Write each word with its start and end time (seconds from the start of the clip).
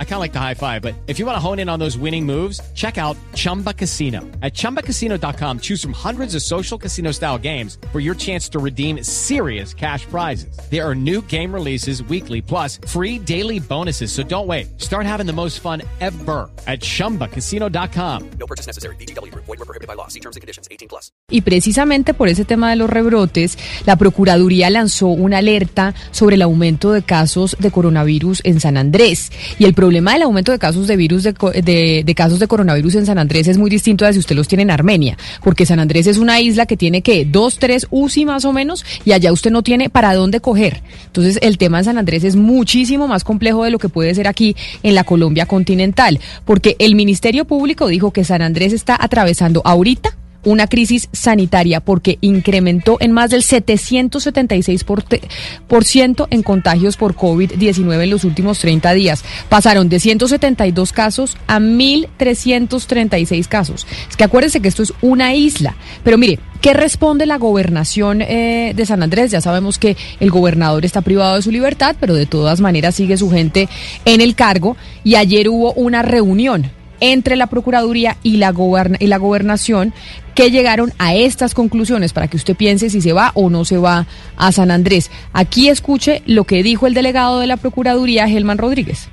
I 0.00 0.04
kind 0.04 0.14
of 0.14 0.20
like 0.20 0.32
the 0.32 0.40
high 0.40 0.54
five, 0.54 0.82
but 0.82 0.94
if 1.06 1.20
you 1.20 1.26
want 1.26 1.36
to 1.36 1.40
hone 1.40 1.60
in 1.60 1.68
on 1.68 1.78
those 1.78 1.96
winning 1.96 2.26
moves, 2.26 2.60
check 2.74 2.98
out 2.98 3.16
Chumba 3.34 3.72
Casino. 3.72 4.22
At 4.42 4.54
ChumbaCasino.com, 4.54 5.60
choose 5.60 5.80
from 5.80 5.92
hundreds 5.92 6.34
of 6.34 6.42
social 6.42 6.76
casino 6.76 7.12
style 7.12 7.38
games 7.38 7.78
for 7.92 8.00
your 8.00 8.16
chance 8.16 8.48
to 8.48 8.58
redeem 8.58 9.04
serious 9.04 9.72
cash 9.72 10.04
prizes. 10.06 10.58
There 10.68 10.84
are 10.84 10.96
new 10.96 11.22
game 11.22 11.54
releases 11.54 12.02
weekly, 12.02 12.42
plus 12.42 12.80
free 12.88 13.20
daily 13.20 13.60
bonuses. 13.60 14.10
So 14.10 14.24
don't 14.24 14.48
wait. 14.48 14.80
Start 14.80 15.06
having 15.06 15.26
the 15.26 15.32
most 15.32 15.60
fun 15.60 15.82
ever 16.00 16.50
at 16.66 16.80
ChumbaCasino.com. 16.80 18.30
No 18.40 18.46
purchase 18.46 18.66
necessary. 18.66 18.96
BGW. 18.96 19.32
Void 19.34 19.46
were 19.46 19.64
prohibited 19.64 19.86
by 19.86 19.94
law. 19.94 20.08
See 20.08 20.20
terms 20.20 20.34
and 20.34 20.40
conditions. 20.40 20.66
18 20.72 20.88
plus. 20.88 21.12
Y 21.30 21.42
precisamente 21.42 22.14
por 22.14 22.28
ese 22.28 22.44
tema 22.44 22.70
de 22.70 22.76
los 22.76 22.88
rebrotes, 22.88 23.58
la 23.84 23.96
Procuraduría 23.96 24.70
lanzó 24.70 25.08
una 25.08 25.38
alerta 25.38 25.94
sobre 26.10 26.36
el 26.36 26.42
aumento 26.42 26.92
de 26.92 27.02
casos 27.02 27.56
de 27.58 27.70
coronavirus 27.70 28.40
en 28.44 28.60
San 28.60 28.76
Andrés. 28.76 29.30
Y 29.58 29.64
el 29.64 29.74
problema 29.88 30.12
del 30.12 30.20
aumento 30.20 30.52
de 30.52 30.58
casos 30.58 30.86
de 30.86 30.98
virus 30.98 31.22
de, 31.22 32.02
de, 32.04 32.14
casos 32.14 32.38
de 32.38 32.46
coronavirus 32.46 32.96
en 32.96 33.06
San 33.06 33.16
Andrés 33.16 33.48
es 33.48 33.56
muy 33.56 33.70
distinto 33.70 34.04
a 34.04 34.12
si 34.12 34.18
usted 34.18 34.36
los 34.36 34.46
tiene 34.46 34.64
en 34.64 34.70
Armenia, 34.70 35.16
porque 35.42 35.64
San 35.64 35.80
Andrés 35.80 36.06
es 36.06 36.18
una 36.18 36.42
isla 36.42 36.66
que 36.66 36.76
tiene 36.76 37.00
que 37.00 37.24
dos, 37.24 37.58
tres 37.58 37.86
UCI 37.90 38.26
más 38.26 38.44
o 38.44 38.52
menos, 38.52 38.84
y 39.06 39.12
allá 39.12 39.32
usted 39.32 39.50
no 39.50 39.62
tiene 39.62 39.88
para 39.88 40.12
dónde 40.12 40.40
coger. 40.40 40.82
Entonces 41.06 41.38
el 41.40 41.56
tema 41.56 41.78
en 41.78 41.84
San 41.84 41.96
Andrés 41.96 42.22
es 42.24 42.36
muchísimo 42.36 43.08
más 43.08 43.24
complejo 43.24 43.64
de 43.64 43.70
lo 43.70 43.78
que 43.78 43.88
puede 43.88 44.14
ser 44.14 44.28
aquí 44.28 44.54
en 44.82 44.94
la 44.94 45.04
Colombia 45.04 45.46
continental, 45.46 46.20
porque 46.44 46.76
el 46.80 46.94
Ministerio 46.94 47.46
Público 47.46 47.86
dijo 47.86 48.10
que 48.10 48.24
San 48.24 48.42
Andrés 48.42 48.74
está 48.74 48.94
atravesando 49.00 49.62
ahorita 49.64 50.18
una 50.44 50.66
crisis 50.66 51.08
sanitaria 51.12 51.80
porque 51.80 52.18
incrementó 52.20 52.98
en 53.00 53.12
más 53.12 53.30
del 53.30 53.42
776% 53.42 56.26
en 56.30 56.42
contagios 56.42 56.96
por 56.96 57.14
COVID-19 57.14 58.02
en 58.02 58.10
los 58.10 58.24
últimos 58.24 58.58
30 58.58 58.92
días. 58.94 59.22
Pasaron 59.48 59.88
de 59.88 60.00
172 60.00 60.92
casos 60.92 61.36
a 61.46 61.58
1.336 61.58 63.46
casos. 63.48 63.86
Es 64.08 64.16
que 64.16 64.24
acuérdense 64.24 64.60
que 64.60 64.68
esto 64.68 64.82
es 64.82 64.92
una 65.00 65.34
isla. 65.34 65.76
Pero 66.04 66.18
mire, 66.18 66.38
¿Qué 66.60 66.74
responde 66.74 67.24
la 67.24 67.38
gobernación 67.38 68.20
eh, 68.20 68.72
de 68.74 68.84
San 68.84 69.04
Andrés? 69.04 69.30
Ya 69.30 69.40
sabemos 69.40 69.78
que 69.78 69.96
el 70.18 70.30
gobernador 70.30 70.84
está 70.84 71.02
privado 71.02 71.36
de 71.36 71.42
su 71.42 71.52
libertad, 71.52 71.94
pero 72.00 72.14
de 72.14 72.26
todas 72.26 72.60
maneras 72.60 72.96
sigue 72.96 73.16
su 73.16 73.30
gente 73.30 73.68
en 74.04 74.20
el 74.20 74.34
cargo. 74.34 74.76
Y 75.04 75.14
ayer 75.14 75.48
hubo 75.48 75.72
una 75.74 76.02
reunión 76.02 76.72
entre 77.00 77.36
la 77.36 77.46
Procuraduría 77.46 78.16
y 78.22 78.36
la, 78.36 78.50
Gobernación 78.50 79.92
que 80.34 80.50
llegaron 80.50 80.92
a 80.98 81.14
estas 81.14 81.54
conclusiones 81.54 82.12
para 82.12 82.28
que 82.28 82.36
usted 82.36 82.54
piense 82.54 82.90
si 82.90 83.00
se 83.00 83.12
va 83.12 83.32
o 83.34 83.50
no 83.50 83.64
se 83.64 83.78
va 83.78 84.06
a 84.36 84.52
San 84.52 84.70
Andrés. 84.70 85.10
Aquí 85.32 85.68
escuche 85.68 86.22
lo 86.26 86.44
que 86.44 86.62
dijo 86.62 86.86
el 86.86 86.94
delegado 86.94 87.40
de 87.40 87.46
la 87.46 87.56
Procuraduría, 87.56 88.28
Gelman 88.28 88.58
Rodríguez. 88.58 89.08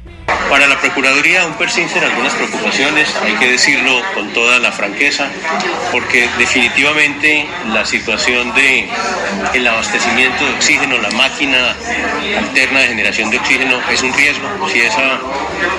Para 0.50 0.68
la 0.68 0.80
Procuraduría 0.80 1.42
aún 1.42 1.54
persisten 1.54 2.04
algunas 2.04 2.34
preocupaciones, 2.34 3.14
hay 3.24 3.34
que 3.34 3.52
decirlo 3.52 4.02
con 4.14 4.32
toda 4.32 4.60
la 4.60 4.72
franqueza, 4.72 5.28
porque 5.92 6.30
definitivamente 6.38 7.48
la 7.68 7.86
situación 7.86 8.54
de 8.54 8.88
abastecimiento 9.68 10.46
de 10.46 10.54
oxígeno, 10.54 10.98
la 11.00 11.10
máquina 11.12 11.76
alterna 12.38 12.80
de 12.82 12.88
generación 12.88 13.30
de 13.32 13.38
oxígeno 13.38 13.80
es 13.92 14.04
un 14.04 14.14
riesgo. 14.14 14.48
Si 14.72 14.80
esa 14.80 15.20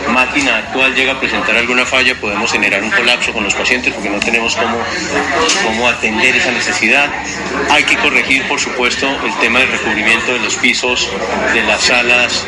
máquina 0.09 0.59
actual 0.59 0.95
llega 0.95 1.13
a 1.13 1.21
presentar 1.21 1.57
alguna 1.57 1.87
falla, 1.87 2.15
podemos 2.21 2.51
generar 2.51 2.83
un 2.83 2.91
colapso 2.91 3.33
con 3.33 3.45
los 3.45 3.55
pacientes 3.55 3.95
porque 3.95 4.11
no 4.11 4.19
tenemos 4.19 4.57
cómo, 4.57 4.79
cómo 5.65 5.89
atender 5.89 6.37
esa 6.37 6.51
necesidad. 6.51 7.09
Hay 7.71 7.85
que 7.85 7.97
corregir, 7.97 8.43
por 8.49 8.61
supuesto, 8.61 9.09
el 9.25 9.35
tema 9.41 9.61
del 9.61 9.71
recubrimiento 9.71 10.33
de 10.33 10.41
los 10.41 10.57
pisos 10.57 11.09
de 11.55 11.63
las 11.63 11.83
salas 11.83 12.47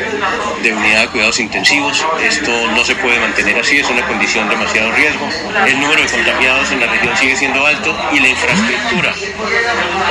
de 0.61 0.73
unidad 0.73 1.01
de 1.01 1.07
cuidados 1.07 1.39
intensivos 1.39 2.05
esto 2.23 2.51
no 2.71 2.83
se 2.83 2.95
puede 2.95 3.19
mantener 3.19 3.59
así, 3.59 3.79
es 3.79 3.89
una 3.89 4.05
condición 4.07 4.47
de 4.49 4.55
demasiado 4.55 4.91
riesgo. 4.91 5.27
El 5.65 5.79
número 5.79 6.01
de 6.01 6.07
contagiados 6.07 6.71
en 6.71 6.79
la 6.79 6.87
región 6.87 7.15
sigue 7.17 7.35
siendo 7.35 7.65
alto 7.65 7.95
y 8.11 8.19
la 8.19 8.27
infraestructura 8.27 9.13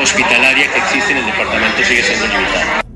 hospitalaria 0.02 0.70
que 0.72 0.78
existe 0.78 1.12
en 1.12 1.18
el 1.18 1.26
departamento 1.26 1.84
sigue 1.84 2.02
siendo 2.02 2.26
limitada. 2.26 2.87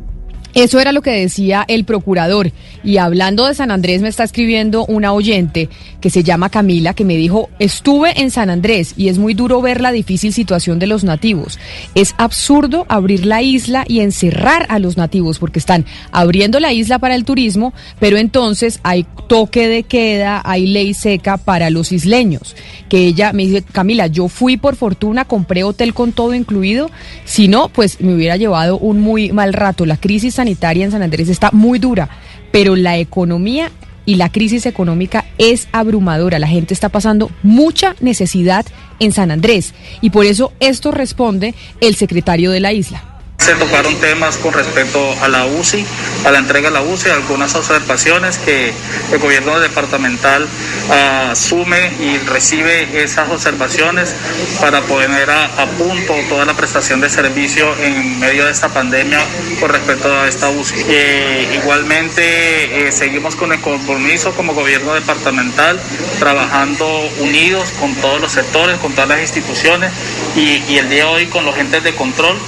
Eso 0.54 0.80
era 0.80 0.92
lo 0.92 1.02
que 1.02 1.10
decía 1.10 1.64
el 1.66 1.84
procurador. 1.84 2.52
Y 2.84 2.98
hablando 2.98 3.46
de 3.46 3.54
San 3.54 3.70
Andrés, 3.70 4.02
me 4.02 4.08
está 4.08 4.24
escribiendo 4.24 4.84
una 4.86 5.12
oyente 5.12 5.68
que 6.00 6.10
se 6.10 6.22
llama 6.22 6.50
Camila, 6.50 6.94
que 6.94 7.04
me 7.04 7.16
dijo, 7.16 7.48
estuve 7.58 8.20
en 8.20 8.30
San 8.30 8.50
Andrés 8.50 8.94
y 8.96 9.08
es 9.08 9.18
muy 9.18 9.34
duro 9.34 9.62
ver 9.62 9.80
la 9.80 9.92
difícil 9.92 10.32
situación 10.32 10.78
de 10.78 10.86
los 10.86 11.04
nativos. 11.04 11.58
Es 11.94 12.14
absurdo 12.18 12.84
abrir 12.88 13.24
la 13.24 13.40
isla 13.40 13.84
y 13.86 14.00
encerrar 14.00 14.66
a 14.68 14.78
los 14.78 14.96
nativos 14.96 15.38
porque 15.38 15.58
están 15.58 15.86
abriendo 16.10 16.60
la 16.60 16.72
isla 16.72 16.98
para 16.98 17.14
el 17.14 17.24
turismo, 17.24 17.72
pero 18.00 18.16
entonces 18.16 18.80
hay 18.82 19.06
toque 19.28 19.68
de 19.68 19.84
queda, 19.84 20.42
hay 20.44 20.66
ley 20.66 20.92
seca 20.92 21.36
para 21.36 21.70
los 21.70 21.92
isleños. 21.92 22.56
Que 22.88 23.06
ella 23.06 23.32
me 23.32 23.46
dice, 23.46 23.62
Camila, 23.62 24.06
yo 24.08 24.28
fui 24.28 24.56
por 24.56 24.76
fortuna, 24.76 25.24
compré 25.24 25.64
hotel 25.64 25.94
con 25.94 26.12
todo 26.12 26.34
incluido, 26.34 26.90
si 27.24 27.48
no, 27.48 27.68
pues 27.68 28.00
me 28.00 28.14
hubiera 28.14 28.36
llevado 28.36 28.78
un 28.78 29.00
muy 29.00 29.32
mal 29.32 29.52
rato. 29.52 29.86
La 29.86 29.96
crisis 29.96 30.34
sanitaria 30.42 30.84
en 30.84 30.90
San 30.90 31.02
Andrés 31.02 31.28
está 31.28 31.50
muy 31.52 31.78
dura, 31.78 32.08
pero 32.50 32.74
la 32.74 32.98
economía 32.98 33.70
y 34.04 34.16
la 34.16 34.30
crisis 34.30 34.66
económica 34.66 35.24
es 35.38 35.68
abrumadora. 35.70 36.40
La 36.40 36.48
gente 36.48 36.74
está 36.74 36.88
pasando 36.88 37.30
mucha 37.44 37.94
necesidad 38.00 38.66
en 38.98 39.12
San 39.12 39.30
Andrés 39.30 39.72
y 40.00 40.10
por 40.10 40.26
eso 40.26 40.52
esto 40.58 40.90
responde 40.90 41.54
el 41.80 41.94
secretario 41.94 42.50
de 42.50 42.58
la 42.58 42.72
isla. 42.72 43.11
Se 43.42 43.56
tocaron 43.56 43.96
temas 43.96 44.36
con 44.36 44.52
respecto 44.52 45.16
a 45.20 45.26
la 45.26 45.46
UCI, 45.46 45.84
a 46.24 46.30
la 46.30 46.38
entrega 46.38 46.68
de 46.68 46.74
la 46.74 46.82
UCI, 46.82 47.10
algunas 47.10 47.52
observaciones 47.56 48.38
que 48.38 48.72
el 49.10 49.18
gobierno 49.18 49.58
departamental 49.58 50.46
ah, 50.88 51.30
asume 51.32 51.90
y 51.98 52.18
recibe 52.18 53.02
esas 53.02 53.28
observaciones 53.30 54.14
para 54.60 54.82
poner 54.82 55.28
a, 55.28 55.66
punto 55.76 56.14
toda 56.28 56.44
la 56.44 56.54
prestación 56.54 57.00
de 57.00 57.10
servicio 57.10 57.74
en 57.78 58.20
medio 58.20 58.44
de 58.44 58.52
esta 58.52 58.68
pandemia 58.68 59.18
con 59.58 59.70
respecto 59.70 60.16
a 60.16 60.28
esta 60.28 60.48
UCI. 60.48 60.84
Eh, 60.88 61.58
igualmente 61.60 62.86
eh, 62.86 62.92
seguimos 62.92 63.34
con 63.34 63.52
el 63.52 63.60
compromiso 63.60 64.34
como 64.34 64.54
gobierno 64.54 64.94
departamental, 64.94 65.80
trabajando 66.20 66.86
unidos 67.18 67.72
con 67.80 67.92
todos 67.96 68.20
los 68.20 68.30
sectores, 68.30 68.78
con 68.78 68.92
todas 68.92 69.08
las 69.08 69.20
instituciones 69.20 69.90
y, 70.36 70.62
y 70.72 70.78
el 70.78 70.88
día 70.88 71.06
de 71.06 71.10
hoy 71.10 71.26
con 71.26 71.44
los 71.44 71.58
entes 71.58 71.82
de 71.82 71.96
control 71.96 72.38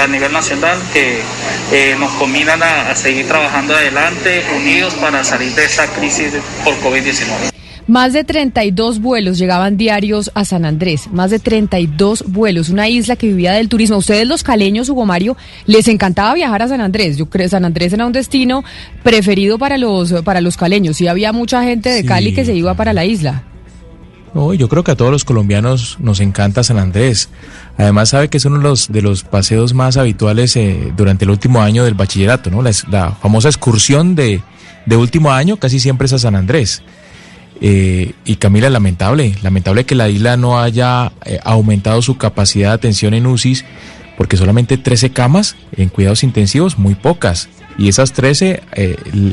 a 0.00 0.06
nivel 0.06 0.32
nacional 0.32 0.78
que 0.92 1.20
eh, 1.72 1.96
nos 1.98 2.10
combinan 2.12 2.62
a, 2.62 2.94
seguir 2.94 3.26
trabajando 3.26 3.74
adelante, 3.74 4.42
unidos 4.56 4.94
para 4.94 5.22
salir 5.24 5.52
de 5.54 5.64
esa 5.64 5.86
crisis 5.88 6.32
por 6.64 6.74
COVID-19. 6.80 7.50
Más 7.86 8.14
de 8.14 8.24
32 8.24 9.00
vuelos 9.00 9.36
llegaban 9.36 9.76
diarios 9.76 10.30
a 10.34 10.46
San 10.46 10.64
Andrés, 10.64 11.08
más 11.12 11.30
de 11.30 11.38
32 11.38 12.24
vuelos, 12.28 12.70
una 12.70 12.88
isla 12.88 13.16
que 13.16 13.26
vivía 13.26 13.52
del 13.52 13.68
turismo. 13.68 13.98
ustedes 13.98 14.26
los 14.26 14.42
caleños, 14.42 14.88
Hugo 14.88 15.04
Mario, 15.04 15.36
les 15.66 15.86
encantaba 15.88 16.32
viajar 16.32 16.62
a 16.62 16.68
San 16.68 16.80
Andrés. 16.80 17.18
Yo 17.18 17.26
creo 17.26 17.44
que 17.44 17.50
San 17.50 17.66
Andrés 17.66 17.92
era 17.92 18.06
un 18.06 18.12
destino 18.12 18.64
preferido 19.02 19.58
para 19.58 19.76
los 19.76 20.12
para 20.22 20.40
los 20.40 20.56
caleños. 20.56 20.96
Sí 20.96 21.08
había 21.08 21.34
mucha 21.34 21.62
gente 21.62 21.90
de 21.90 22.06
Cali 22.06 22.32
que 22.32 22.46
se 22.46 22.54
iba 22.54 22.72
para 22.72 22.94
la 22.94 23.04
isla. 23.04 23.44
No, 24.34 24.52
yo 24.52 24.68
creo 24.68 24.82
que 24.82 24.90
a 24.90 24.96
todos 24.96 25.12
los 25.12 25.24
colombianos 25.24 25.96
nos 26.00 26.18
encanta 26.18 26.64
San 26.64 26.78
Andrés. 26.78 27.28
Además 27.78 28.08
sabe 28.08 28.28
que 28.28 28.38
es 28.38 28.44
uno 28.44 28.58
de 28.58 28.64
los, 28.64 28.90
de 28.90 29.00
los 29.00 29.22
paseos 29.22 29.74
más 29.74 29.96
habituales 29.96 30.56
eh, 30.56 30.92
durante 30.96 31.24
el 31.24 31.30
último 31.30 31.62
año 31.62 31.84
del 31.84 31.94
bachillerato, 31.94 32.50
¿no? 32.50 32.60
La, 32.60 32.72
la 32.90 33.12
famosa 33.12 33.48
excursión 33.48 34.16
de, 34.16 34.42
de, 34.86 34.96
último 34.96 35.30
año 35.30 35.56
casi 35.56 35.78
siempre 35.78 36.06
es 36.06 36.12
a 36.12 36.18
San 36.18 36.34
Andrés. 36.34 36.82
Eh, 37.60 38.12
y 38.24 38.36
Camila, 38.36 38.68
lamentable, 38.70 39.36
lamentable 39.42 39.84
que 39.84 39.94
la 39.94 40.08
isla 40.08 40.36
no 40.36 40.60
haya 40.60 41.12
eh, 41.24 41.38
aumentado 41.44 42.02
su 42.02 42.16
capacidad 42.16 42.70
de 42.70 42.74
atención 42.74 43.14
en 43.14 43.26
UCIs, 43.26 43.64
porque 44.16 44.36
solamente 44.36 44.76
13 44.78 45.10
camas 45.10 45.54
en 45.76 45.88
cuidados 45.88 46.24
intensivos, 46.24 46.76
muy 46.76 46.96
pocas. 46.96 47.48
Y 47.76 47.88
esas 47.88 48.12
13, 48.12 48.62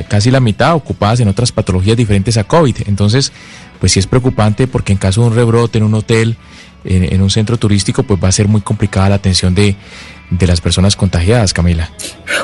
casi 0.08 0.32
la 0.32 0.40
mitad 0.40 0.76
ocupadas 0.76 1.20
en 1.20 1.28
otras 1.28 1.52
patologías 1.52 1.98
diferentes 1.98 2.38
a 2.38 2.44
COVID. 2.44 2.76
Entonces, 2.88 3.32
pues 3.80 3.92
sí 3.92 4.00
es 4.00 4.08
preocupante 4.08 4.68
porque 4.68 4.94
en 4.94 4.98
caso 4.98 5.22
de 5.22 5.28
un 5.28 5.36
rebrote 5.36 5.78
en 5.78 5.84
un 5.84 5.94
hotel, 5.94 6.38
en, 6.84 7.22
un 7.22 7.30
centro 7.30 7.58
turístico, 7.58 8.04
pues 8.04 8.22
va 8.24 8.30
a 8.30 8.32
ser 8.32 8.48
muy 8.48 8.62
complicada 8.62 9.10
la 9.10 9.16
atención 9.16 9.54
de, 9.54 9.76
de 10.32 10.48
las 10.48 10.62
personas 10.62 10.96
contagiadas, 10.96 11.54
Camila. 11.54 11.92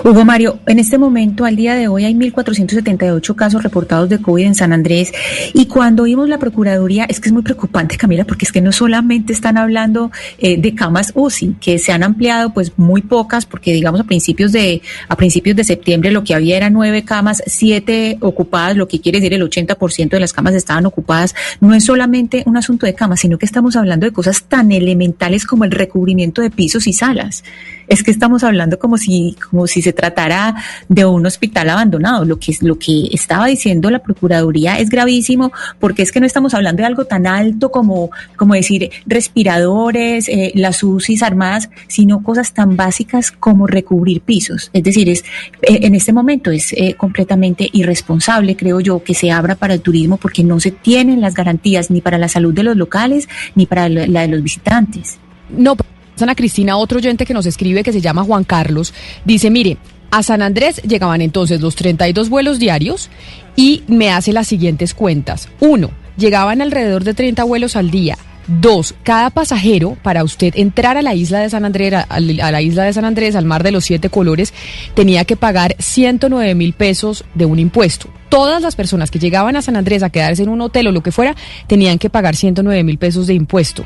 Hugo 0.04 0.26
Mario, 0.26 0.60
en 0.68 0.78
este 0.78 0.98
momento, 0.98 1.46
al 1.46 1.56
día 1.56 1.74
de 1.74 1.88
hoy, 1.88 2.04
hay 2.04 2.14
1.478 2.14 3.36
casos 3.36 3.64
reportados 3.64 4.10
de 4.10 4.20
COVID 4.20 4.46
en 4.46 4.56
San 4.56 4.74
Andrés. 4.74 5.12
Y 5.54 5.66
cuando 5.66 6.04
vimos 6.04 6.28
la 6.28 6.38
Procuraduría, 6.38 7.06
es 7.06 7.20
que 7.20 7.30
es 7.30 7.34
muy 7.34 7.44
preocupante, 7.44 7.98
Camila, 7.98 8.26
porque 8.26 8.46
es 8.46 8.52
que 8.52 8.62
no 8.62 8.72
solamente 8.72 9.32
están 9.32 9.58
hablando 9.58 10.12
eh, 10.38 10.58
de 10.58 10.76
camas 10.76 11.14
UCI, 11.16 11.56
que 11.62 11.80
se 11.80 11.94
han 11.94 12.04
ampliado 12.04 12.54
pues 12.54 12.74
muy 12.78 13.02
pocas, 13.02 13.46
porque 13.46 13.72
digamos 13.72 14.02
a 14.02 14.04
principios 14.04 14.52
de 14.52 14.82
a 15.08 15.16
principios 15.16 15.56
de 15.56 15.64
septiembre 15.64 16.12
lo 16.12 16.24
que 16.24 16.36
había 16.36 16.58
era 16.58 16.70
nueve 16.70 17.04
camas, 17.04 17.42
siete 17.48 18.18
ocupadas, 18.20 18.76
lo 18.76 18.88
que 18.88 19.00
quiere 19.00 19.20
decir 19.20 19.34
el 19.34 19.42
80% 19.42 20.10
de 20.10 20.20
las 20.20 20.34
camas 20.34 20.54
estaban 20.54 20.86
ocupadas. 20.86 21.34
No 21.62 21.74
es 21.74 21.86
solamente 21.86 22.44
un 22.46 22.58
asunto 22.58 22.86
de 22.86 22.94
camas, 22.94 23.22
sino 23.22 23.38
que 23.38 23.46
estamos 23.46 23.76
hablando 23.78 24.06
de 24.06 24.12
cosas 24.12 24.44
tan 24.44 24.72
elementales 24.74 25.46
como 25.46 25.64
el 25.64 25.72
recubrimiento 25.72 26.42
de 26.42 26.52
pisos 26.52 26.86
y 26.88 26.94
salas 26.94 27.44
es 27.88 28.04
que 28.04 28.12
estamos 28.12 28.44
hablando 28.44 28.80
como 28.80 28.98
si, 28.98 29.36
como 29.50 29.68
si 29.68 29.82
se 29.82 29.94
tratara 29.94 30.56
de 30.90 31.06
un 31.06 31.26
hospital 31.26 31.70
abandonado. 31.70 32.26
Lo 32.26 32.40
que, 32.40 32.56
lo 32.62 32.78
que 32.78 33.10
estaba 33.12 33.48
diciendo 33.48 33.90
la 33.90 34.00
Procuraduría 34.00 34.80
es 34.80 34.90
gravísimo 34.90 35.52
porque 35.80 36.02
es 36.02 36.12
que 36.12 36.20
no 36.20 36.26
estamos 36.26 36.54
hablando 36.54 36.82
de 36.82 36.88
algo 36.88 37.06
tan 37.06 37.28
alto 37.28 37.72
como, 37.72 38.12
como 38.36 38.54
decir 38.54 38.90
respiradores, 39.06 40.28
eh, 40.30 40.52
las 40.56 40.84
UCIs 40.84 41.24
armadas, 41.24 41.70
sino 41.88 42.24
cosas 42.24 42.54
tan 42.54 42.76
básicas 42.76 43.32
como 43.32 43.68
recubrir 43.68 44.22
pisos. 44.22 44.70
Es 44.74 44.84
decir, 44.84 45.10
es, 45.10 45.24
eh, 45.62 45.80
en 45.82 45.96
este 45.96 46.14
momento 46.14 46.52
es 46.52 46.74
eh, 46.74 46.96
completamente 46.96 47.70
irresponsable, 47.72 48.56
creo 48.56 48.80
yo, 48.80 49.04
que 49.04 49.14
se 49.14 49.32
abra 49.32 49.56
para 49.56 49.74
el 49.74 49.82
turismo 49.82 50.18
porque 50.18 50.44
no 50.44 50.60
se 50.60 50.72
tienen 50.72 51.22
las 51.22 51.34
garantías 51.34 51.90
ni 51.90 52.02
para 52.02 52.18
la 52.18 52.28
salud 52.28 52.54
de 52.54 52.64
los 52.64 52.76
locales 52.76 53.28
ni 53.56 53.66
para 53.66 53.90
la 53.90 54.22
de 54.22 54.28
los 54.28 54.44
visitantes. 54.44 55.20
No, 55.50 55.76
Ana 56.22 56.36
Cristina, 56.36 56.78
otro 56.78 56.98
oyente 56.98 57.26
que 57.26 57.34
nos 57.34 57.46
escribe 57.46 57.84
que 57.84 57.94
se 57.94 58.02
llama 58.02 58.24
Juan 58.24 58.44
Carlos, 58.44 58.94
dice, 59.26 59.50
mire, 59.50 59.78
a 60.12 60.24
San 60.24 60.42
Andrés 60.42 60.82
llegaban 60.84 61.22
entonces 61.22 61.62
los 61.62 61.76
32 61.76 62.30
vuelos 62.30 62.60
diarios 62.60 63.10
y 63.56 63.84
me 63.88 64.12
hace 64.12 64.34
las 64.34 64.48
siguientes 64.48 64.94
cuentas. 64.94 65.50
Uno, 65.60 65.92
llegaban 66.18 66.62
alrededor 66.62 67.04
de 67.04 67.14
30 67.14 67.44
vuelos 67.44 67.76
al 67.76 67.92
día. 67.92 68.18
Dos, 68.48 68.96
cada 69.04 69.30
pasajero, 69.30 69.98
para 70.04 70.24
usted 70.24 70.54
entrar 70.56 70.96
a 70.96 71.02
la 71.02 71.14
isla 71.14 71.40
de 71.40 71.50
San 71.50 71.66
Andrés, 71.66 71.94
a 71.94 72.20
la 72.20 72.62
isla 72.62 72.84
de 72.84 72.94
San 72.94 73.04
Andrés, 73.04 73.36
al 73.36 73.44
mar 73.44 73.62
de 73.62 73.72
los 73.72 73.84
siete 73.84 74.10
colores, 74.10 74.54
tenía 74.94 75.26
que 75.26 75.36
pagar 75.36 75.76
109 75.80 76.56
mil 76.56 76.72
pesos 76.72 77.26
de 77.34 77.46
un 77.46 77.60
impuesto 77.60 78.10
todas 78.30 78.62
las 78.62 78.76
personas 78.76 79.12
que 79.12 79.20
llegaban 79.20 79.56
a 79.56 79.62
San 79.62 79.76
Andrés 79.76 80.04
a 80.04 80.10
quedarse 80.10 80.44
en 80.44 80.50
un 80.50 80.62
hotel 80.62 80.88
o 80.88 80.92
lo 80.92 81.02
que 81.02 81.12
fuera, 81.12 81.36
tenían 81.68 81.98
que 81.98 82.10
pagar 82.10 82.36
109 82.36 82.84
mil 82.84 82.98
pesos 82.98 83.28
de 83.28 83.34
impuesto. 83.34 83.86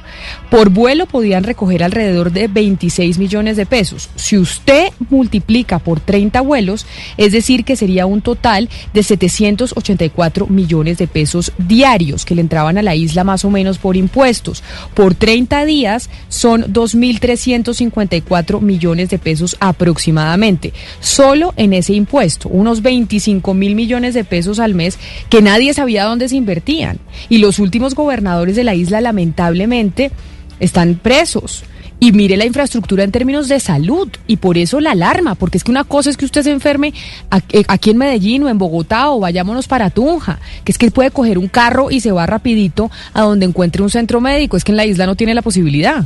Por 0.50 0.70
vuelo 0.70 1.06
podían 1.06 1.44
recoger 1.44 1.84
alrededor 1.84 2.32
de 2.32 2.48
26 2.48 3.18
millones 3.18 3.58
de 3.58 3.66
pesos. 3.66 4.10
Si 4.16 4.38
usted 4.38 4.90
multiplica 5.10 5.80
por 5.80 6.00
30 6.00 6.42
vuelos, 6.42 6.86
es 7.18 7.32
decir, 7.32 7.64
que 7.64 7.76
sería 7.76 8.06
un 8.06 8.22
total 8.22 8.70
de 8.94 9.04
784 9.04 10.48
millones 10.48 10.98
de 10.98 11.08
pesos 11.08 11.52
diarios 11.58 12.26
que 12.26 12.36
le 12.36 12.42
entraban 12.42 12.78
a 12.78 12.82
la 12.82 12.96
isla 12.96 13.24
más 13.24 13.46
o 13.46 13.50
menos 13.50 13.78
por 13.78 13.96
impuestos. 13.96 14.64
Por 14.94 15.16
30 15.16 15.66
días 15.66 16.10
son 16.30 16.74
2.354 16.74 18.62
millones 18.62 19.10
de 19.10 19.20
pesos 19.20 19.58
aproximadamente. 19.60 20.74
Solo 21.00 21.54
en 21.58 21.74
ese 21.74 21.94
impuesto, 21.94 22.50
unos 22.50 22.82
25 22.82 23.54
mil 23.54 23.76
millones 23.76 24.14
de 24.14 24.24
pesos 24.32 24.60
al 24.60 24.76
mes 24.76 24.98
que 25.30 25.42
nadie 25.42 25.74
sabía 25.74 26.06
dónde 26.06 26.30
se 26.30 26.38
invertían. 26.38 27.00
Y 27.28 27.40
los 27.40 27.60
últimos 27.60 27.96
gobernadores 27.96 28.56
de 28.56 28.64
la 28.64 28.74
isla 28.74 29.02
lamentablemente 29.02 30.10
están 30.62 30.96
presos. 30.96 31.66
Y 32.00 32.14
mire 32.14 32.38
la 32.38 32.46
infraestructura 32.46 33.04
en 33.04 33.12
términos 33.12 33.50
de 33.50 33.60
salud 33.60 34.08
y 34.26 34.38
por 34.38 34.58
eso 34.58 34.80
la 34.80 34.92
alarma, 34.92 35.36
porque 35.36 35.58
es 35.58 35.64
que 35.64 35.70
una 35.70 35.84
cosa 35.84 36.10
es 36.10 36.18
que 36.18 36.26
usted 36.26 36.44
se 36.44 36.52
enferme 36.52 36.94
eh, 37.52 37.64
aquí 37.68 37.92
en 37.92 37.98
Medellín 37.98 38.44
o 38.44 38.50
en 38.50 38.58
Bogotá 38.58 39.12
o 39.12 39.20
vayámonos 39.20 39.68
para 39.68 39.90
Tunja, 39.90 40.40
que 40.64 40.72
es 40.72 40.78
que 40.78 40.90
puede 40.90 41.12
coger 41.12 41.38
un 41.38 41.48
carro 41.48 41.92
y 41.92 42.00
se 42.00 42.12
va 42.12 42.26
rapidito 42.26 42.90
a 43.14 43.22
donde 43.22 43.46
encuentre 43.46 43.84
un 43.84 43.90
centro 43.92 44.22
médico, 44.22 44.58
es 44.58 44.64
que 44.64 44.72
en 44.72 44.78
la 44.78 44.86
isla 44.86 45.06
no 45.06 45.16
tiene 45.16 45.36
la 45.36 45.44
posibilidad. 45.44 46.06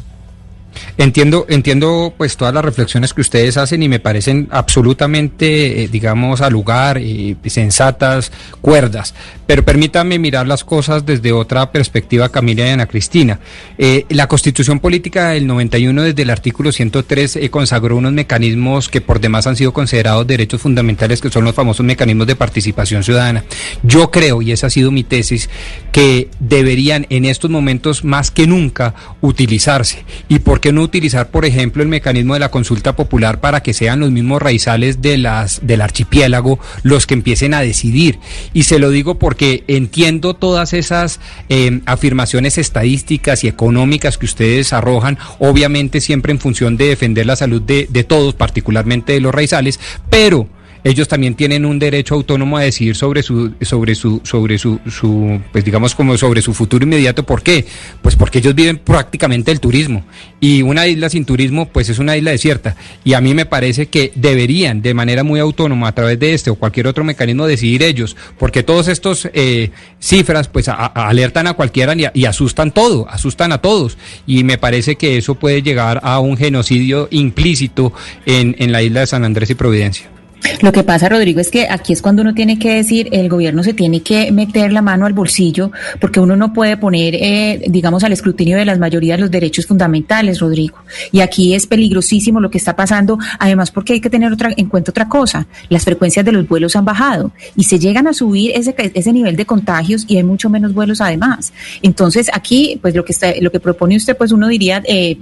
Entiendo, 0.98 1.46
entiendo 1.50 2.14
pues 2.18 2.38
todas 2.38 2.54
las 2.54 2.66
reflexiones 2.66 3.14
que 3.14 3.22
ustedes 3.22 3.58
hacen 3.58 3.84
y 3.84 3.90
me 3.90 4.00
parecen 4.00 4.48
absolutamente, 4.52 5.84
eh, 5.84 5.88
digamos, 5.88 6.42
al 6.42 6.54
lugar, 6.54 6.98
y 6.98 7.38
sensatas, 7.48 8.32
cuerdas. 8.62 9.14
Pero 9.48 9.64
permítanme 9.64 10.18
mirar 10.18 10.48
las 10.48 10.64
cosas 10.64 11.06
desde 11.06 11.32
otra 11.32 11.72
perspectiva, 11.72 12.30
Camila 12.30 12.68
y 12.68 12.70
Ana 12.70 12.88
Cristina. 12.88 13.40
Eh, 13.78 14.06
la 14.10 14.28
Constitución 14.28 14.80
Política 14.80 15.30
del 15.30 15.46
91, 15.46 16.04
desde 16.04 16.24
el 16.24 16.30
artículo 16.30 16.72
103, 16.72 17.36
eh, 17.36 17.50
consagró 17.50 17.98
unos 17.98 18.14
mecanismos 18.14 18.90
que 18.90 19.02
por 19.02 19.20
demás 19.20 19.46
han 19.48 19.56
sido 19.56 19.74
considerados 19.74 20.26
derechos 20.26 20.62
fundamentales, 20.62 21.22
que 21.22 21.30
son 21.30 21.44
los 21.44 21.54
famosos 21.54 21.86
mecanismos 21.86 22.28
de 22.28 22.36
participación 22.36 23.04
ciudadana. 23.04 23.44
Yo 23.84 24.10
creo, 24.10 24.42
y 24.42 24.52
esa 24.52 24.68
ha 24.68 24.70
sido 24.70 24.92
mi 24.92 25.04
tesis, 25.04 25.50
que 25.92 26.30
deberían 26.40 27.06
en 27.10 27.26
estos 27.26 27.52
momentos 27.52 28.04
más 28.04 28.32
que 28.32 28.48
nunca 28.48 28.96
utilizarse. 29.22 30.06
¿Y 30.28 30.40
por 30.40 30.60
qué 30.60 30.72
no 30.72 30.82
utilizar, 30.82 31.30
por 31.30 31.46
ejemplo, 31.46 31.84
el 31.84 31.90
mecanismo 31.90 32.34
de 32.34 32.40
la 32.40 32.52
consulta 32.52 32.96
popular 32.96 33.40
para 33.40 33.62
que 33.62 33.74
sean 33.74 34.00
los 34.00 34.12
mismos 34.12 34.42
raizales 34.42 35.02
de 35.02 35.18
las, 35.18 35.66
del 35.66 35.82
archipiélago 35.82 36.60
los 36.84 37.06
que 37.06 37.14
empiecen 37.14 37.54
a 37.54 37.62
decidir? 37.62 38.20
Y 38.54 38.64
se 38.64 38.80
lo 38.80 38.90
digo 38.90 39.20
porque 39.20 39.35
entiendo 39.68 40.34
todas 40.34 40.74
esas 40.74 41.20
eh, 41.50 41.82
afirmaciones 41.86 42.58
estadísticas 42.58 43.44
y 43.44 43.48
económicas 43.48 44.18
que 44.18 44.26
ustedes 44.26 44.74
arrojan, 44.74 45.18
obviamente 45.40 46.02
siempre 46.02 46.32
en 46.32 46.40
función 46.40 46.78
de 46.78 46.88
defender 46.88 47.26
la 47.26 47.36
salud 47.36 47.62
de, 47.62 47.88
de 47.90 48.04
todos, 48.04 48.34
particularmente 48.34 49.14
de 49.14 49.20
los 49.20 49.34
raizales, 49.34 49.80
pero 50.10 50.48
ellos 50.86 51.08
también 51.08 51.34
tienen 51.34 51.66
un 51.66 51.80
derecho 51.80 52.14
autónomo 52.14 52.60
a 52.60 52.62
decidir 52.62 52.96
sobre 52.96 53.24
su, 53.24 53.56
sobre 53.62 53.96
su, 53.96 54.22
sobre 54.24 54.60
su, 54.60 54.80
su, 54.88 55.42
pues 55.52 55.66
digamos 55.66 55.96
como 55.96 56.16
sobre 56.16 56.44
su 56.44 56.54
futuro 56.54 56.86
inmediato. 56.86 57.26
¿Por 57.26 57.42
qué? 57.42 57.66
Pues 58.04 58.16
porque 58.16 58.38
ellos 58.38 58.54
viven 58.54 58.78
prácticamente 58.78 59.52
el 59.52 59.60
turismo. 59.60 60.06
Y 60.40 60.62
una 60.62 60.86
isla 60.86 61.10
sin 61.10 61.26
turismo, 61.26 61.68
pues 61.70 61.90
es 61.90 61.98
una 61.98 62.16
isla 62.16 62.30
desierta. 62.30 62.76
Y 63.04 63.14
a 63.14 63.22
mí 63.22 63.34
me 63.34 63.48
parece 63.48 63.88
que 63.88 64.12
deberían, 64.14 64.84
de 64.84 64.94
manera 64.94 65.24
muy 65.24 65.40
autónoma, 65.40 65.88
a 65.88 65.96
través 65.96 66.20
de 66.20 66.36
este 66.36 66.52
o 66.52 66.56
cualquier 66.56 66.86
otro 66.86 67.04
mecanismo, 67.04 67.48
decidir 67.48 67.82
ellos. 67.82 68.16
Porque 68.38 68.62
todos 68.62 68.88
estos 68.88 69.28
eh, 69.34 69.72
cifras, 70.00 70.50
pues 70.50 70.68
alertan 70.70 71.48
a 71.48 71.56
cualquiera 71.56 71.96
y, 71.96 72.06
y 72.14 72.26
asustan 72.26 72.72
todo, 72.72 73.10
asustan 73.10 73.52
a 73.54 73.58
todos. 73.58 73.98
Y 74.28 74.44
me 74.44 74.60
parece 74.60 74.98
que 74.98 75.18
eso 75.18 75.34
puede 75.34 75.64
llegar 75.64 76.00
a 76.04 76.20
un 76.20 76.38
genocidio 76.38 77.08
implícito 77.10 77.92
en, 78.28 78.56
en 78.60 78.72
la 78.72 78.84
isla 78.84 79.00
de 79.00 79.08
San 79.08 79.26
Andrés 79.26 79.50
y 79.50 79.56
Providencia. 79.56 80.15
Lo 80.62 80.72
que 80.72 80.84
pasa, 80.84 81.10
Rodrigo, 81.10 81.40
es 81.40 81.50
que 81.50 81.68
aquí 81.70 81.94
es 81.94 82.02
cuando 82.02 82.22
uno 82.22 82.34
tiene 82.34 82.60
que 82.60 82.76
decir, 82.76 83.10
el 83.12 83.30
gobierno 83.30 83.64
se 83.64 83.74
tiene 83.74 84.02
que 84.02 84.32
meter 84.32 84.72
la 84.72 84.82
mano 84.82 85.06
al 85.06 85.14
bolsillo, 85.14 85.72
porque 86.00 86.20
uno 86.20 86.36
no 86.36 86.54
puede 86.54 86.78
poner, 86.78 87.16
eh, 87.16 87.62
digamos, 87.68 88.04
al 88.04 88.14
escrutinio 88.14 88.58
de 88.58 88.66
las 88.66 88.80
mayorías 88.80 89.20
los 89.20 89.32
derechos 89.32 89.66
fundamentales, 89.66 90.40
Rodrigo. 90.40 90.78
Y 91.12 91.22
aquí 91.22 91.56
es 91.56 91.68
peligrosísimo 91.68 92.40
lo 92.40 92.50
que 92.50 92.58
está 92.58 92.76
pasando, 92.76 93.18
además 93.40 93.72
porque 93.72 93.94
hay 93.94 94.02
que 94.02 94.10
tener 94.10 94.32
otra, 94.32 94.52
en 94.56 94.68
cuenta 94.68 94.92
otra 94.92 95.10
cosa, 95.10 95.48
las 95.70 95.84
frecuencias 95.84 96.26
de 96.26 96.32
los 96.32 96.48
vuelos 96.48 96.76
han 96.76 96.86
bajado 96.86 97.32
y 97.56 97.64
se 97.64 97.80
llegan 97.80 98.08
a 98.08 98.14
subir 98.14 98.52
ese, 98.56 98.76
ese 98.78 99.14
nivel 99.14 99.36
de 99.36 99.46
contagios 99.46 100.06
y 100.08 100.18
hay 100.18 100.24
mucho 100.24 100.50
menos 100.50 100.74
vuelos 100.74 101.02
además. 101.02 101.54
Entonces, 101.82 102.30
aquí, 102.34 102.80
pues 102.82 102.96
lo 102.96 103.04
que 103.04 103.14
está, 103.14 103.34
lo 103.42 103.52
que 103.52 103.60
propone 103.60 103.98
usted, 103.98 104.16
pues 104.16 104.32
uno 104.32 104.48
diría, 104.48 104.82
eh, 104.86 105.18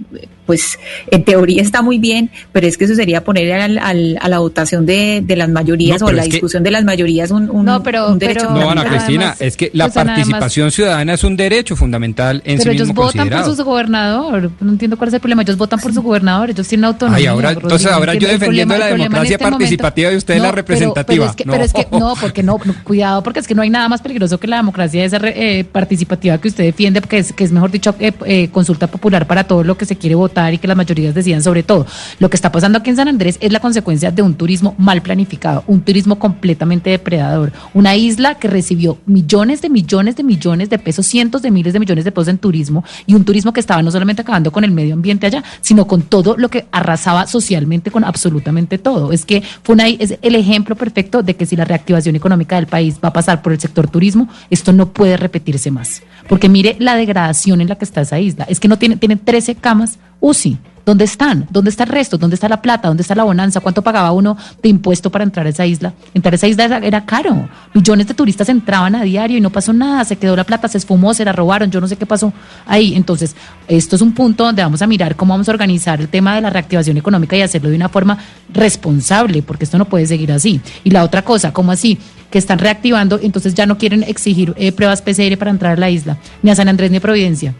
pues 0.45 0.77
en 1.09 1.23
teoría 1.23 1.61
está 1.61 1.81
muy 1.81 1.99
bien, 1.99 2.29
pero 2.51 2.67
es 2.67 2.77
que 2.77 2.85
eso 2.85 2.95
sería 2.95 3.23
poner 3.23 3.53
al, 3.53 3.77
a 4.19 4.29
la 4.29 4.39
votación 4.39 4.85
de, 4.85 5.02
de 5.23 5.35
las 5.35 5.49
mayorías 5.49 6.01
o 6.01 6.11
la 6.11 6.23
discusión 6.23 6.63
de 6.63 6.71
las 6.71 6.83
mayorías 6.83 7.31
un, 7.31 7.49
un, 7.49 7.65
no, 7.65 7.83
pero, 7.83 8.15
derecho. 8.15 8.49
no, 8.49 8.69
Ana 8.69 8.85
Cristina, 8.85 9.35
es 9.39 9.57
que 9.57 9.71
la 9.73 9.85
pues, 9.85 9.93
participación 9.95 10.71
ciudadana 10.71 11.13
es 11.13 11.23
un 11.23 11.35
derecho 11.35 11.75
fundamental 11.75 12.41
en 12.45 12.57
pero 12.57 12.71
sí 12.71 12.77
ellos 12.77 12.93
votan 12.93 13.29
por 13.29 13.55
su 13.55 13.63
gobernador, 13.63 14.51
no 14.59 14.71
entiendo 14.71 14.97
cuál 14.97 15.09
es 15.09 15.13
el 15.15 15.19
problema, 15.19 15.41
ellos 15.41 15.57
votan 15.57 15.79
por 15.79 15.93
su 15.93 16.01
gobernador, 16.01 16.49
ellos 16.49 16.67
tienen 16.67 16.85
autonomía. 16.85 17.17
Ay, 17.17 17.25
ahora, 17.25 17.51
entonces 17.51 17.91
ahora 17.91 18.13
yo 18.15 18.27
defendiendo 18.27 18.77
la 18.77 18.87
democracia 18.87 19.35
este 19.35 19.49
participativa 19.49 20.11
y 20.11 20.15
usted 20.15 20.39
la 20.39 20.51
representativa. 20.51 21.33
Pero, 21.35 21.63
es 21.63 21.73
que, 21.73 21.87
no. 21.91 22.13
porque 22.19 22.43
no, 22.43 22.59
cuidado, 22.83 23.23
porque 23.23 23.39
es 23.39 23.47
que 23.47 23.55
no 23.55 23.61
hay 23.61 23.69
nada 23.69 23.89
más 23.89 24.01
peligroso 24.01 24.39
que 24.39 24.47
la 24.47 24.57
democracia 24.57 25.03
esa 25.03 25.19
eh, 25.23 25.63
participativa 25.63 26.37
que 26.37 26.47
usted 26.47 26.63
defiende, 26.63 27.01
porque 27.01 27.19
es, 27.19 27.33
que 27.33 27.43
es 27.43 27.51
mejor 27.51 27.71
dicho 27.71 27.95
eh, 27.99 28.11
eh, 28.25 28.49
consulta 28.49 28.87
popular 28.87 29.27
para 29.27 29.43
todo 29.45 29.63
lo 29.63 29.77
que 29.77 29.85
se 29.85 29.95
quiere 29.97 30.15
votar 30.15 30.53
y 30.53 30.57
que 30.57 30.67
las 30.67 30.77
mayorías 30.77 31.13
decidan 31.13 31.41
sobre 31.41 31.63
todo. 31.63 31.85
Lo 32.19 32.29
que 32.29 32.35
está 32.35 32.51
pasando 32.51 32.77
aquí 32.79 32.89
en 32.89 32.95
San 32.95 33.07
Andrés 33.07 33.37
es 33.41 33.51
la 33.51 33.59
consecuencia 33.59 34.11
de 34.11 34.21
un 34.21 34.35
turismo 34.35 34.75
mal 34.77 34.92
planificado, 35.01 35.63
un 35.67 35.81
turismo 35.81 36.19
completamente 36.19 36.89
depredador, 36.89 37.51
una 37.73 37.95
isla 37.95 38.35
que 38.35 38.47
recibió 38.47 38.97
millones 39.05 39.61
de 39.61 39.69
millones 39.69 40.15
de 40.15 40.23
millones 40.23 40.69
de 40.69 40.79
pesos, 40.79 41.05
cientos 41.05 41.41
de 41.41 41.51
miles 41.51 41.73
de 41.73 41.79
millones 41.79 42.05
de 42.05 42.11
pesos 42.11 42.27
en 42.27 42.37
turismo 42.37 42.83
y 43.05 43.15
un 43.15 43.25
turismo 43.25 43.53
que 43.53 43.59
estaba 43.59 43.81
no 43.81 43.91
solamente 43.91 44.21
acabando 44.21 44.51
con 44.51 44.63
el 44.63 44.71
medio 44.71 44.93
ambiente 44.93 45.27
allá, 45.27 45.43
sino 45.61 45.87
con 45.87 46.03
todo 46.03 46.35
lo 46.37 46.49
que 46.49 46.65
arrasaba 46.71 47.27
socialmente 47.27 47.91
con 47.91 48.03
absolutamente 48.03 48.77
todo. 48.77 49.11
Es 49.11 49.25
que 49.25 49.43
fue 49.63 49.73
una, 49.73 49.87
es 49.87 50.17
el 50.21 50.35
ejemplo 50.35 50.75
perfecto 50.75 51.23
de 51.23 51.35
que 51.35 51.45
si 51.45 51.55
la 51.55 51.65
reactivación 51.65 52.15
económica 52.15 52.55
del 52.55 52.67
país 52.67 52.97
va 53.03 53.09
a 53.09 53.13
pasar 53.13 53.41
por 53.41 53.53
el 53.53 53.59
sector 53.59 53.89
turismo, 53.89 54.27
esto 54.49 54.73
no 54.73 54.93
puede 54.93 55.17
repetirse 55.17 55.71
más. 55.71 56.03
Porque 56.27 56.49
mire 56.49 56.75
la 56.79 56.95
degradación 56.95 57.61
en 57.61 57.69
la 57.69 57.75
que 57.75 57.85
está 57.85 58.01
esa 58.01 58.19
isla. 58.19 58.45
Es 58.47 58.59
que 58.59 58.67
no 58.67 58.77
tiene, 58.77 58.97
tiene 58.97 59.15
13 59.17 59.55
camas 59.55 59.99
UCI 60.19 60.57
¿Dónde 60.85 61.05
están? 61.05 61.47
¿Dónde 61.49 61.69
está 61.69 61.83
el 61.83 61.89
resto? 61.89 62.17
¿Dónde 62.17 62.33
está 62.33 62.49
la 62.49 62.61
plata? 62.61 62.89
¿Dónde 62.89 63.01
está 63.01 63.15
la 63.15 63.23
bonanza? 63.23 63.61
¿Cuánto 63.61 63.81
pagaba 63.81 64.11
uno 64.11 64.37
de 64.61 64.67
impuesto 64.67 65.09
para 65.09 65.23
entrar 65.23 65.45
a 65.45 65.49
esa 65.49 65.65
isla? 65.65 65.93
Entrar 66.13 66.33
a 66.33 66.35
esa 66.35 66.47
isla 66.47 66.65
era, 66.65 67.05
caro. 67.05 67.47
Millones 67.73 68.07
de 68.07 68.13
turistas 68.13 68.49
entraban 68.49 68.93
a 68.95 69.03
diario 69.03 69.37
y 69.37 69.41
no 69.41 69.49
pasó 69.49 69.71
nada. 69.71 70.03
Se 70.03 70.17
quedó 70.17 70.35
la 70.35 70.43
plata, 70.43 70.67
se 70.67 70.77
esfumó, 70.77 71.13
se 71.13 71.23
la 71.23 71.31
robaron. 71.31 71.71
Yo 71.71 71.79
no 71.79 71.87
sé 71.87 71.95
qué 71.95 72.05
pasó 72.05 72.33
ahí. 72.65 72.95
Entonces, 72.95 73.33
esto 73.69 73.95
es 73.95 74.01
un 74.01 74.13
punto 74.13 74.43
donde 74.43 74.61
vamos 74.61 74.81
a 74.81 74.87
mirar 74.87 75.15
cómo 75.15 75.33
vamos 75.33 75.47
a 75.47 75.51
organizar 75.51 76.01
el 76.01 76.09
tema 76.09 76.35
de 76.35 76.41
la 76.41 76.49
reactivación 76.49 76.97
económica 76.97 77.37
y 77.37 77.41
hacerlo 77.41 77.69
de 77.69 77.77
una 77.77 77.87
forma 77.87 78.17
responsable, 78.53 79.41
porque 79.41 79.63
esto 79.63 79.77
no 79.77 79.85
puede 79.85 80.05
seguir 80.05 80.33
así. 80.33 80.59
Y 80.83 80.91
la 80.91 81.05
otra 81.05 81.21
cosa, 81.21 81.53
¿cómo 81.53 81.71
así? 81.71 81.97
Que 82.29 82.39
están 82.39 82.59
reactivando, 82.59 83.19
entonces 83.21 83.53
ya 83.53 83.65
no 83.65 83.77
quieren 83.77 84.03
exigir 84.03 84.53
eh, 84.57 84.73
pruebas 84.73 85.01
PCR 85.01 85.37
para 85.37 85.51
entrar 85.51 85.77
a 85.77 85.79
la 85.79 85.89
isla, 85.89 86.17
ni 86.41 86.51
a 86.51 86.55
San 86.55 86.67
Andrés 86.67 86.91
ni 86.91 86.97
a 86.97 87.01
Providencia. 87.01 87.53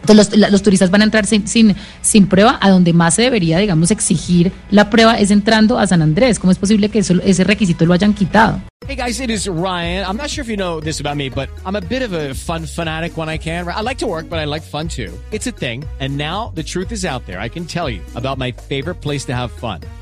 Entonces 0.00 0.36
los, 0.36 0.62
turistas 0.62 0.90
van 0.90 1.02
a 1.02 1.04
entrar 1.04 1.26
sin, 1.26 1.46
sin, 1.46 1.74
sin, 2.00 2.26
prueba, 2.26 2.58
a 2.60 2.70
donde 2.70 2.92
más 2.92 3.14
se 3.14 3.22
debería, 3.22 3.58
digamos, 3.58 3.90
exigir 3.90 4.52
la 4.70 4.90
prueba 4.90 5.18
es 5.18 5.30
entrando 5.30 5.78
a 5.78 5.86
San 5.86 6.02
Andrés. 6.02 6.38
¿Cómo 6.38 6.52
es 6.52 6.58
posible 6.58 6.88
que 6.88 7.00
eso, 7.00 7.14
ese 7.24 7.44
requisito 7.44 7.84
lo 7.86 7.94
hayan 7.94 8.14
quitado? 8.14 8.60
Hey 8.86 8.94
guys, 8.94 9.20
it 9.20 9.28
is 9.28 9.46
Ryan. 9.46 10.06
I'm 10.06 10.16
not 10.16 10.30
sure 10.30 10.40
if 10.40 10.48
you 10.48 10.56
know 10.56 10.80
this 10.80 10.98
about 10.98 11.16
me, 11.16 11.28
but 11.28 11.50
I'm 11.66 11.76
a 11.76 11.80
bit 11.80 12.00
of 12.00 12.14
a 12.14 12.32
fun 12.32 12.64
fanatic 12.64 13.18
when 13.18 13.28
I 13.28 13.36
can. 13.36 13.68
I 13.68 13.82
like 13.82 13.98
to 13.98 14.06
work, 14.06 14.30
but 14.30 14.38
I 14.38 14.46
like 14.46 14.62
fun 14.62 14.88
too. 14.88 15.12
It's 15.30 15.46
a 15.46 15.50
thing. 15.50 15.84
And 16.00 16.16
now 16.16 16.52
the 16.54 16.62
truth 16.62 16.90
is 16.90 17.04
out 17.04 17.26
there. 17.26 17.38
I 17.38 17.50
can 17.50 17.66
tell 17.66 17.90
you 17.90 18.00
about 18.14 18.38
my 18.38 18.50
favorite 18.52 19.02
place 19.02 19.26
to 19.26 19.34
have 19.34 19.52
fun. 19.52 19.80